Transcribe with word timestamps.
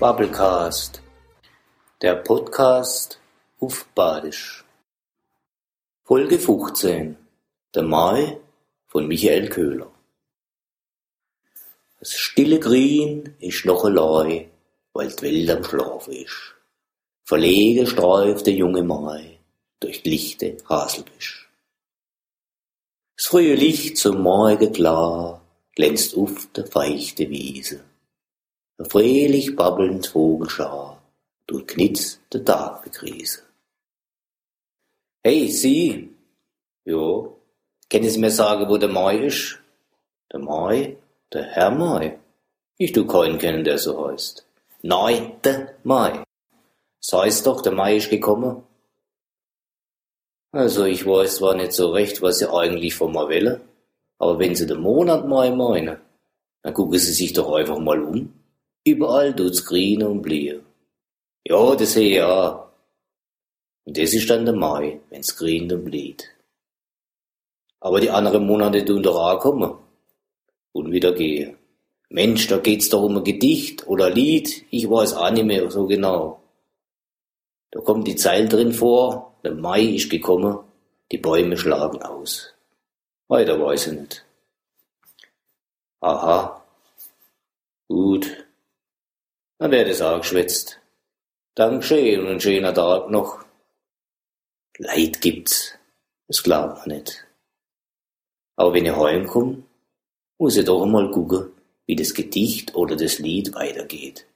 Bubblecast, 0.00 1.02
der 2.02 2.14
Podcast 2.14 3.18
auf 3.58 3.84
Badisch. 3.96 4.64
Folge 6.04 6.38
15, 6.38 7.16
der 7.74 7.82
Mai 7.82 8.38
von 8.86 9.08
Michael 9.08 9.48
Köhler. 9.48 9.90
Das 11.98 12.12
stille 12.12 12.60
Grün 12.60 13.34
ist 13.40 13.64
noch 13.64 13.84
allein, 13.84 14.48
weil 14.92 15.08
die 15.08 15.22
Welt 15.22 15.50
am 15.50 15.64
Schlaf 15.64 16.06
ist. 16.06 16.54
Verlegen 17.24 17.88
streift 17.88 18.46
der 18.46 18.54
junge 18.54 18.84
Mai 18.84 19.40
durch 19.80 20.04
die 20.04 20.10
lichte 20.10 20.58
Haselbisch. 20.68 21.50
Das 23.16 23.26
frühe 23.26 23.56
Licht 23.56 23.98
zum 23.98 24.22
Morgen 24.22 24.72
klar 24.72 25.42
glänzt 25.74 26.16
auf 26.16 26.46
der 26.54 26.68
feuchte 26.68 27.28
Wiese. 27.28 27.82
Fröhlich 28.80 29.56
babbelnd 29.56 30.06
Vogelschar 30.06 31.02
tut 31.48 31.66
knitz 31.66 32.20
der 32.32 32.44
Tag 32.44 32.84
begrüßen. 32.84 33.42
Hey, 35.24 35.48
Sie! 35.48 36.14
Jo, 36.84 37.40
können 37.90 38.08
Sie 38.08 38.20
mir 38.20 38.30
sagen, 38.30 38.68
wo 38.68 38.76
der 38.76 38.88
Mai 38.88 39.26
ist? 39.26 39.58
Der 40.32 40.38
Mai? 40.38 40.96
Der 41.32 41.42
Herr 41.42 41.72
Mai? 41.72 42.20
Ich 42.76 42.92
tu 42.92 43.04
keinen 43.04 43.38
kennen, 43.38 43.64
der 43.64 43.78
so 43.78 44.08
heißt. 44.08 44.46
Nein, 44.82 45.40
der 45.42 45.74
Mai. 45.82 46.22
Das 47.00 47.20
heißt 47.20 47.46
doch, 47.48 47.62
der 47.62 47.72
Mai 47.72 47.96
ist 47.96 48.10
gekommen. 48.10 48.62
Also, 50.52 50.84
ich 50.84 51.04
weiß 51.04 51.36
zwar 51.36 51.56
nicht 51.56 51.72
so 51.72 51.90
recht, 51.90 52.22
was 52.22 52.38
Sie 52.38 52.48
eigentlich 52.48 52.94
von 52.94 53.10
mir 53.10 53.26
wollen, 53.28 53.60
aber 54.18 54.38
wenn 54.38 54.54
Sie 54.54 54.66
den 54.66 54.80
Monat 54.80 55.26
Mai 55.26 55.50
meinen, 55.50 55.98
dann 56.62 56.74
gucken 56.74 56.98
Sie 57.00 57.12
sich 57.12 57.32
doch 57.32 57.52
einfach 57.52 57.78
mal 57.80 58.00
um. 58.00 58.37
Überall 58.88 59.36
tut's 59.36 59.66
grün 59.66 60.02
und 60.02 60.22
blühen. 60.22 60.64
Ja, 61.44 61.74
das 61.76 61.92
sehe 61.92 62.16
ich 62.16 62.22
auch. 62.22 62.68
Und 63.84 63.98
das 63.98 64.14
ist 64.14 64.30
dann 64.30 64.46
der 64.46 64.54
Mai, 64.54 65.00
wenn's 65.10 65.36
grün 65.36 65.70
und 65.70 65.84
blüht. 65.84 66.24
Aber 67.80 68.00
die 68.00 68.08
anderen 68.08 68.46
Monate 68.46 68.82
tun 68.86 69.02
doch 69.02 69.16
auch 69.16 69.40
kommen. 69.40 69.74
Und 70.72 70.90
wieder 70.90 71.12
gehen. 71.12 71.58
Mensch, 72.08 72.46
da 72.46 72.56
geht's 72.56 72.88
doch 72.88 73.02
um 73.02 73.18
ein 73.18 73.24
Gedicht 73.24 73.86
oder 73.86 74.06
ein 74.06 74.14
Lied, 74.14 74.64
ich 74.70 74.88
weiß 74.88 75.12
auch 75.14 75.30
nicht 75.32 75.44
mehr 75.44 75.70
so 75.70 75.86
genau. 75.86 76.40
Da 77.70 77.80
kommt 77.80 78.08
die 78.08 78.16
Zeile 78.16 78.48
drin 78.48 78.72
vor, 78.72 79.34
der 79.44 79.54
Mai 79.54 79.82
ist 79.82 80.08
gekommen, 80.08 80.60
die 81.12 81.18
Bäume 81.18 81.58
schlagen 81.58 82.00
aus. 82.00 82.54
Weiter 83.28 83.60
weiß 83.60 83.88
ich 83.88 83.98
nicht. 84.00 84.24
Aha. 86.00 86.64
Gut. 87.88 88.37
Dann 89.58 89.72
wär 89.72 89.84
das 89.84 90.00
auch 90.00 90.20
geschwätzt. 90.20 90.80
Dankeschön 91.54 92.20
und 92.20 92.28
ein 92.28 92.40
schöner 92.40 92.72
Tag 92.72 93.10
noch. 93.10 93.44
Leid 94.78 95.20
gibt's, 95.20 95.76
das 96.28 96.42
glaubt 96.44 96.86
man 96.86 96.96
nicht. 96.96 97.26
Aber 98.54 98.72
wenn 98.72 98.86
ich 98.86 98.94
heimkomm, 98.94 99.64
muss 100.38 100.56
ich 100.56 100.64
doch 100.64 100.82
einmal 100.82 101.10
gucken, 101.10 101.50
wie 101.86 101.96
das 101.96 102.14
Gedicht 102.14 102.76
oder 102.76 102.94
das 102.94 103.18
Lied 103.18 103.54
weitergeht. 103.54 104.26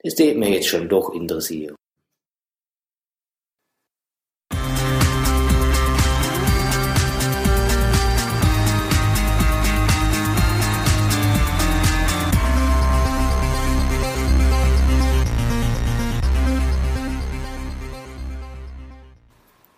Das 0.00 0.14
tät 0.14 0.36
mir 0.36 0.50
jetzt 0.50 0.68
schon 0.68 0.88
doch 0.88 1.12
interessieren. 1.12 1.74